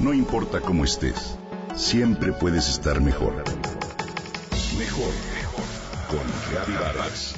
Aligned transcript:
No 0.00 0.14
importa 0.14 0.62
cómo 0.62 0.84
estés, 0.84 1.36
siempre 1.76 2.32
puedes 2.32 2.70
estar 2.70 3.02
mejor. 3.02 3.34
Mejor, 4.78 5.12
mejor. 5.34 5.64
Con 6.08 6.20
Reavivadas. 6.50 7.34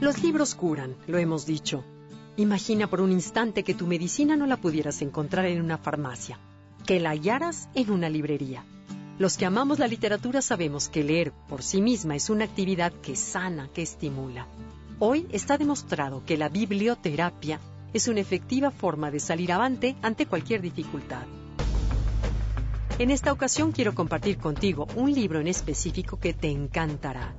Los 0.00 0.22
libros 0.22 0.54
curan, 0.54 0.96
lo 1.06 1.18
hemos 1.18 1.44
dicho. 1.44 1.84
Imagina 2.38 2.86
por 2.86 3.02
un 3.02 3.12
instante 3.12 3.64
que 3.64 3.74
tu 3.74 3.86
medicina 3.86 4.34
no 4.34 4.46
la 4.46 4.56
pudieras 4.56 5.02
encontrar 5.02 5.44
en 5.44 5.60
una 5.60 5.76
farmacia, 5.76 6.38
que 6.86 7.00
la 7.00 7.10
hallaras 7.10 7.68
en 7.74 7.90
una 7.90 8.08
librería. 8.08 8.64
Los 9.20 9.36
que 9.36 9.44
amamos 9.44 9.78
la 9.78 9.86
literatura 9.86 10.40
sabemos 10.40 10.88
que 10.88 11.04
leer 11.04 11.30
por 11.46 11.62
sí 11.62 11.82
misma 11.82 12.16
es 12.16 12.30
una 12.30 12.46
actividad 12.46 12.90
que 12.90 13.16
sana, 13.16 13.68
que 13.68 13.82
estimula. 13.82 14.46
Hoy 14.98 15.26
está 15.30 15.58
demostrado 15.58 16.24
que 16.24 16.38
la 16.38 16.48
biblioterapia 16.48 17.60
es 17.92 18.08
una 18.08 18.20
efectiva 18.20 18.70
forma 18.70 19.10
de 19.10 19.20
salir 19.20 19.52
avante 19.52 19.94
ante 20.00 20.24
cualquier 20.24 20.62
dificultad. 20.62 21.26
En 22.98 23.10
esta 23.10 23.30
ocasión 23.30 23.72
quiero 23.72 23.94
compartir 23.94 24.38
contigo 24.38 24.88
un 24.96 25.12
libro 25.12 25.38
en 25.38 25.48
específico 25.48 26.18
que 26.18 26.32
te 26.32 26.48
encantará. 26.48 27.34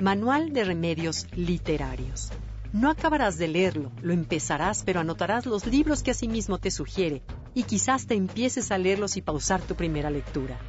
Manual 0.00 0.52
de 0.52 0.64
Remedios 0.64 1.28
Literarios. 1.34 2.30
No 2.74 2.90
acabarás 2.90 3.38
de 3.38 3.48
leerlo, 3.48 3.90
lo 4.02 4.12
empezarás, 4.12 4.82
pero 4.84 5.00
anotarás 5.00 5.46
los 5.46 5.64
libros 5.64 6.02
que 6.02 6.10
asimismo 6.10 6.58
te 6.58 6.70
sugiere 6.70 7.22
y 7.54 7.62
quizás 7.62 8.06
te 8.06 8.16
empieces 8.16 8.70
a 8.70 8.76
leerlos 8.76 9.16
y 9.16 9.22
pausar 9.22 9.62
tu 9.62 9.74
primera 9.76 10.10
lectura. 10.10 10.60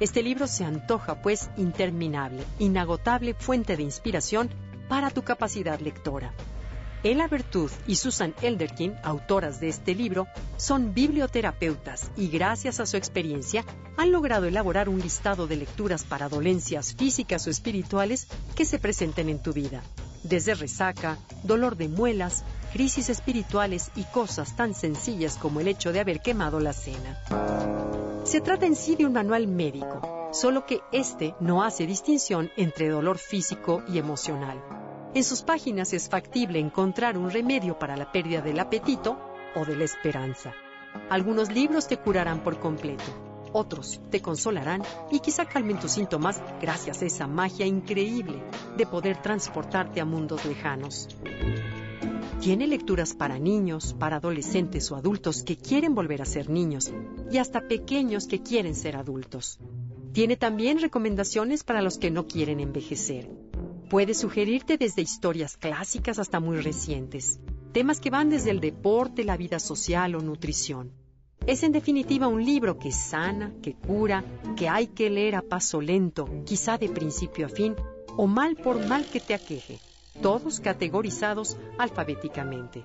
Este 0.00 0.22
libro 0.22 0.46
se 0.46 0.64
antoja, 0.64 1.22
pues, 1.22 1.50
interminable, 1.56 2.42
inagotable 2.58 3.34
fuente 3.34 3.76
de 3.76 3.84
inspiración 3.84 4.50
para 4.88 5.10
tu 5.10 5.22
capacidad 5.22 5.78
lectora. 5.78 6.34
Ella 7.04 7.28
Bertuz 7.28 7.72
y 7.86 7.96
Susan 7.96 8.34
Elderkin, 8.40 8.94
autoras 9.02 9.60
de 9.60 9.68
este 9.68 9.94
libro, 9.94 10.26
son 10.56 10.94
biblioterapeutas 10.94 12.10
y 12.16 12.28
gracias 12.28 12.80
a 12.80 12.86
su 12.86 12.96
experiencia 12.96 13.62
han 13.98 14.10
logrado 14.10 14.46
elaborar 14.46 14.88
un 14.88 15.00
listado 15.00 15.46
de 15.46 15.56
lecturas 15.56 16.04
para 16.04 16.30
dolencias 16.30 16.94
físicas 16.94 17.46
o 17.46 17.50
espirituales 17.50 18.26
que 18.56 18.64
se 18.64 18.78
presenten 18.78 19.28
en 19.28 19.42
tu 19.42 19.52
vida, 19.52 19.82
desde 20.22 20.54
resaca, 20.54 21.18
dolor 21.42 21.76
de 21.76 21.88
muelas, 21.88 22.42
crisis 22.72 23.10
espirituales 23.10 23.90
y 23.94 24.04
cosas 24.04 24.56
tan 24.56 24.74
sencillas 24.74 25.36
como 25.36 25.60
el 25.60 25.68
hecho 25.68 25.92
de 25.92 26.00
haber 26.00 26.20
quemado 26.20 26.58
la 26.58 26.72
cena. 26.72 27.63
Se 28.34 28.40
trata 28.40 28.66
en 28.66 28.74
sí 28.74 28.96
de 28.96 29.06
un 29.06 29.12
manual 29.12 29.46
médico, 29.46 30.28
solo 30.32 30.66
que 30.66 30.80
este 30.90 31.36
no 31.38 31.62
hace 31.62 31.86
distinción 31.86 32.50
entre 32.56 32.88
dolor 32.88 33.18
físico 33.18 33.84
y 33.86 33.98
emocional 33.98 34.60
en 35.14 35.22
sus 35.22 35.42
páginas 35.42 35.92
es 35.92 36.08
factible 36.08 36.58
encontrar 36.58 37.16
un 37.16 37.30
remedio 37.30 37.78
para 37.78 37.96
la 37.96 38.10
pérdida 38.10 38.40
del 38.40 38.58
apetito 38.58 39.16
o 39.54 39.64
de 39.64 39.76
la 39.76 39.84
esperanza. 39.84 40.52
Algunos 41.08 41.52
libros 41.52 41.86
te 41.86 41.96
curarán 41.96 42.40
por 42.40 42.58
completo, 42.58 43.04
otros 43.52 44.00
te 44.10 44.20
consolarán 44.20 44.82
y 45.12 45.20
quizá 45.20 45.44
calmen 45.44 45.78
tus 45.78 45.92
síntomas 45.92 46.42
gracias 46.60 47.00
a 47.00 47.06
esa 47.06 47.28
magia 47.28 47.64
increíble 47.64 48.42
de 48.76 48.86
poder 48.86 49.22
transportarte 49.22 50.00
a 50.00 50.04
mundos 50.04 50.44
lejanos. 50.44 51.06
Tiene 52.44 52.66
lecturas 52.66 53.14
para 53.14 53.38
niños, 53.38 53.96
para 53.98 54.16
adolescentes 54.16 54.92
o 54.92 54.96
adultos 54.96 55.42
que 55.42 55.56
quieren 55.56 55.94
volver 55.94 56.20
a 56.20 56.26
ser 56.26 56.50
niños 56.50 56.92
y 57.32 57.38
hasta 57.38 57.66
pequeños 57.66 58.26
que 58.26 58.42
quieren 58.42 58.74
ser 58.74 58.96
adultos. 58.96 59.58
Tiene 60.12 60.36
también 60.36 60.78
recomendaciones 60.78 61.64
para 61.64 61.80
los 61.80 61.96
que 61.96 62.10
no 62.10 62.26
quieren 62.26 62.60
envejecer 62.60 63.30
Puede 63.88 64.14
sugerirte 64.14 64.76
desde 64.76 65.02
historias 65.02 65.56
clásicas 65.56 66.18
hasta 66.18 66.40
muy 66.40 66.56
recientes, 66.56 67.38
temas 67.72 68.00
que 68.00 68.10
van 68.10 68.28
desde 68.28 68.50
el 68.50 68.60
deporte, 68.60 69.24
la 69.24 69.36
vida 69.36 69.58
social 69.58 70.14
o 70.14 70.20
nutrición. 70.20 70.90
Es 71.46 71.62
en 71.62 71.72
definitiva 71.72 72.26
un 72.26 72.44
libro 72.44 72.78
que 72.78 72.90
sana, 72.90 73.54
que 73.62 73.74
cura, 73.74 74.24
que 74.56 74.68
hay 74.68 74.88
que 74.88 75.10
leer 75.10 75.36
a 75.36 75.42
paso 75.42 75.80
lento, 75.80 76.28
quizá 76.44 76.78
de 76.78 76.88
principio 76.88 77.46
a 77.46 77.48
fin, 77.50 77.74
o 78.16 78.26
mal 78.26 78.56
por 78.56 78.84
mal 78.86 79.04
que 79.06 79.20
te 79.20 79.34
aqueje, 79.34 79.78
todos 80.20 80.60
categorizados 80.60 81.56
alfabéticamente. 81.78 82.84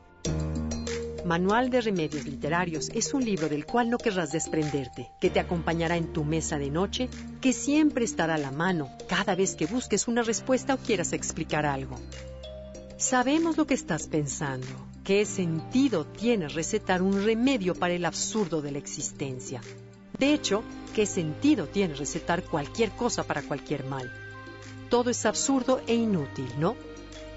Manual 1.25 1.69
de 1.69 1.81
Remedios 1.81 2.25
Literarios 2.25 2.89
es 2.93 3.13
un 3.13 3.23
libro 3.23 3.49
del 3.49 3.65
cual 3.65 3.89
no 3.89 3.97
querrás 3.97 4.31
desprenderte, 4.31 5.11
que 5.19 5.29
te 5.29 5.39
acompañará 5.39 5.97
en 5.97 6.13
tu 6.13 6.23
mesa 6.23 6.57
de 6.57 6.71
noche, 6.71 7.09
que 7.41 7.53
siempre 7.53 8.05
estará 8.05 8.35
a 8.35 8.39
la 8.39 8.51
mano 8.51 8.89
cada 9.07 9.35
vez 9.35 9.55
que 9.55 9.65
busques 9.65 10.07
una 10.07 10.23
respuesta 10.23 10.73
o 10.73 10.77
quieras 10.77 11.13
explicar 11.13 11.65
algo. 11.65 11.97
Sabemos 12.97 13.57
lo 13.57 13.67
que 13.67 13.75
estás 13.75 14.07
pensando. 14.07 14.67
¿Qué 15.03 15.25
sentido 15.25 16.05
tiene 16.05 16.47
recetar 16.49 17.01
un 17.01 17.23
remedio 17.23 17.75
para 17.75 17.93
el 17.93 18.05
absurdo 18.05 18.61
de 18.61 18.71
la 18.71 18.77
existencia? 18.77 19.61
De 20.17 20.33
hecho, 20.33 20.63
¿qué 20.95 21.05
sentido 21.05 21.67
tiene 21.67 21.93
recetar 21.93 22.43
cualquier 22.43 22.91
cosa 22.91 23.23
para 23.23 23.41
cualquier 23.41 23.85
mal? 23.85 24.11
Todo 24.89 25.09
es 25.09 25.25
absurdo 25.25 25.81
e 25.87 25.95
inútil, 25.95 26.47
¿no? 26.59 26.75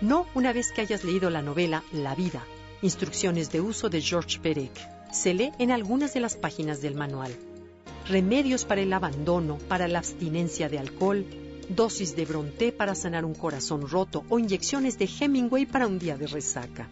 No 0.02 0.26
una 0.34 0.52
vez 0.52 0.72
que 0.72 0.80
hayas 0.80 1.04
leído 1.04 1.30
la 1.30 1.42
novela 1.42 1.84
La 1.92 2.16
vida 2.16 2.44
Instrucciones 2.82 3.52
de 3.52 3.60
uso 3.60 3.88
de 3.88 4.00
George 4.00 4.40
Perec. 4.40 4.72
Se 5.12 5.32
lee 5.32 5.52
en 5.60 5.70
algunas 5.70 6.12
de 6.12 6.18
las 6.18 6.34
páginas 6.34 6.82
del 6.82 6.96
manual. 6.96 7.32
Remedios 8.08 8.64
para 8.64 8.80
el 8.80 8.92
abandono, 8.92 9.58
para 9.68 9.86
la 9.86 10.00
abstinencia 10.00 10.68
de 10.68 10.80
alcohol, 10.80 11.24
dosis 11.68 12.16
de 12.16 12.24
Bronté 12.24 12.72
para 12.72 12.96
sanar 12.96 13.24
un 13.24 13.36
corazón 13.36 13.88
roto 13.88 14.24
o 14.28 14.40
inyecciones 14.40 14.98
de 14.98 15.08
Hemingway 15.08 15.66
para 15.66 15.86
un 15.86 16.00
día 16.00 16.16
de 16.16 16.26
resaca. 16.26 16.88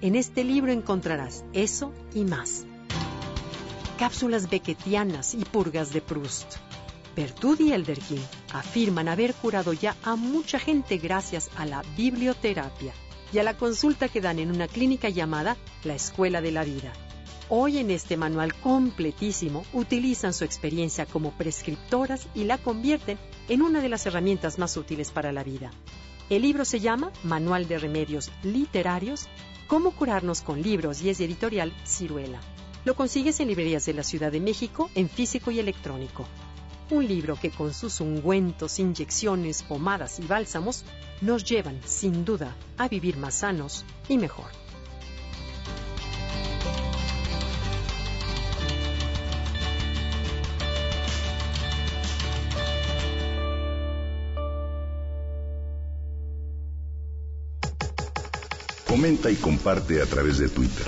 En 0.00 0.14
este 0.14 0.44
libro 0.44 0.70
encontrarás 0.70 1.44
eso 1.52 1.92
y 2.14 2.22
más. 2.22 2.64
Cápsulas 3.98 4.48
becketianas 4.48 5.34
y 5.34 5.44
purgas 5.44 5.92
de 5.92 6.00
Proust. 6.00 6.54
Bertud 7.14 7.60
y 7.60 7.72
Elderkin 7.72 8.20
afirman 8.52 9.08
haber 9.08 9.34
curado 9.34 9.72
ya 9.72 9.96
a 10.02 10.16
mucha 10.16 10.58
gente 10.58 10.98
gracias 10.98 11.50
a 11.56 11.64
la 11.64 11.82
biblioterapia 11.96 12.92
y 13.32 13.38
a 13.38 13.44
la 13.44 13.56
consulta 13.56 14.08
que 14.08 14.20
dan 14.20 14.38
en 14.38 14.50
una 14.50 14.68
clínica 14.68 15.08
llamada 15.08 15.56
la 15.84 15.94
Escuela 15.94 16.40
de 16.40 16.52
la 16.52 16.64
Vida. 16.64 16.92
Hoy 17.48 17.78
en 17.78 17.90
este 17.90 18.16
manual 18.16 18.54
completísimo 18.54 19.64
utilizan 19.72 20.32
su 20.32 20.44
experiencia 20.44 21.06
como 21.06 21.32
prescriptoras 21.32 22.26
y 22.34 22.44
la 22.44 22.58
convierten 22.58 23.18
en 23.48 23.62
una 23.62 23.80
de 23.80 23.88
las 23.88 24.06
herramientas 24.06 24.58
más 24.58 24.76
útiles 24.76 25.10
para 25.10 25.30
la 25.30 25.44
vida. 25.44 25.70
El 26.30 26.42
libro 26.42 26.64
se 26.64 26.80
llama 26.80 27.12
Manual 27.22 27.68
de 27.68 27.78
Remedios 27.78 28.32
Literarios, 28.42 29.28
Cómo 29.66 29.92
curarnos 29.92 30.42
con 30.42 30.62
libros 30.62 31.02
y 31.02 31.10
es 31.10 31.20
editorial 31.20 31.72
Ciruela. 31.86 32.40
Lo 32.84 32.94
consigues 32.94 33.40
en 33.40 33.48
librerías 33.48 33.86
de 33.86 33.94
la 33.94 34.02
Ciudad 34.02 34.32
de 34.32 34.40
México 34.40 34.90
en 34.94 35.08
físico 35.08 35.50
y 35.50 35.58
electrónico. 35.58 36.26
Un 36.90 37.08
libro 37.08 37.38
que 37.40 37.50
con 37.50 37.72
sus 37.72 38.00
ungüentos, 38.00 38.78
inyecciones, 38.78 39.62
pomadas 39.62 40.18
y 40.20 40.26
bálsamos 40.26 40.84
nos 41.22 41.42
llevan, 41.42 41.80
sin 41.84 42.24
duda, 42.24 42.54
a 42.76 42.88
vivir 42.88 43.16
más 43.16 43.36
sanos 43.36 43.84
y 44.08 44.18
mejor. 44.18 44.46
Comenta 58.86 59.30
y 59.30 59.34
comparte 59.36 60.00
a 60.02 60.06
través 60.06 60.38
de 60.38 60.48
Twitter. 60.48 60.86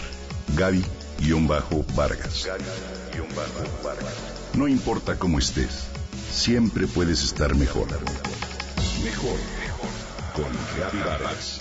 Gaby-Vargas. 1.19 2.49
No 4.55 4.69
importa 4.69 5.19
cómo 5.19 5.39
estés, 5.39 5.87
siempre 6.33 6.87
puedes 6.87 7.23
estar 7.23 7.55
mejor. 7.55 7.89
Mejor, 9.05 9.37
mejor. 9.61 9.91
Con 10.35 10.53
Gaby 10.79 10.99
Vargas. 10.99 11.61